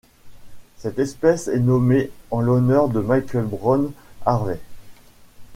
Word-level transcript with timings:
Cette 0.79 0.97
espèce 0.97 1.47
est 1.47 1.59
nommée 1.59 2.09
en 2.31 2.41
l'honneur 2.41 2.89
de 2.89 2.99
Michael 3.01 3.45
Brown 3.45 3.91
Harvey. 4.25 4.59